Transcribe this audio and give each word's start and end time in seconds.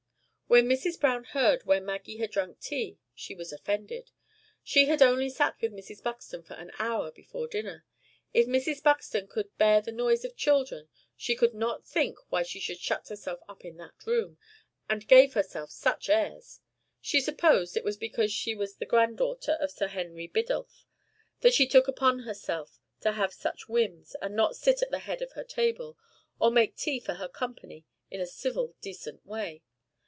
When 0.47 0.67
Mrs. 0.67 0.99
Browne 0.99 1.23
heard 1.23 1.63
where 1.63 1.79
Maggie 1.79 2.17
had 2.17 2.31
drank 2.31 2.59
tea, 2.59 2.99
she 3.15 3.33
was 3.33 3.53
offended. 3.53 4.11
She 4.61 4.87
had 4.87 5.01
only 5.01 5.29
sat 5.29 5.55
with 5.61 5.71
Mrs. 5.71 6.03
Buxton 6.03 6.43
for 6.43 6.55
an 6.55 6.73
hour 6.77 7.09
before 7.09 7.47
dinner. 7.47 7.85
If 8.33 8.47
Mrs. 8.47 8.83
Buxton 8.83 9.29
could 9.29 9.57
bear 9.57 9.79
the 9.79 9.93
noise 9.93 10.25
of 10.25 10.35
children, 10.35 10.89
she 11.15 11.35
could 11.37 11.53
not 11.53 11.87
think 11.87 12.17
why 12.27 12.43
she 12.43 12.59
shut 12.59 13.07
herself 13.07 13.39
up 13.47 13.63
in 13.63 13.77
that 13.77 13.93
room, 14.05 14.37
and 14.89 15.07
gave 15.07 15.35
herself 15.35 15.71
such 15.71 16.09
airs. 16.09 16.59
She 16.99 17.21
supposed 17.21 17.77
it 17.77 17.85
was 17.85 17.95
because 17.95 18.29
she 18.33 18.53
was 18.53 18.75
the 18.75 18.85
granddaughter 18.85 19.53
of 19.61 19.71
Sir 19.71 19.87
Henry 19.87 20.27
Biddulph 20.27 20.83
that 21.39 21.53
she 21.53 21.65
took 21.65 21.87
upon 21.87 22.19
herself 22.23 22.77
to 22.99 23.13
have 23.13 23.31
such 23.31 23.69
whims, 23.69 24.17
and 24.21 24.35
not 24.35 24.57
sit 24.57 24.81
at 24.81 24.91
the 24.91 24.99
head 24.99 25.21
of 25.21 25.31
her 25.31 25.45
table, 25.45 25.97
or 26.41 26.51
make 26.51 26.75
tea 26.75 26.99
for 26.99 27.13
her 27.13 27.29
company 27.29 27.85
in 28.09 28.19
a 28.19 28.27
civil 28.27 28.75
decent 28.81 29.25
way. 29.25 29.63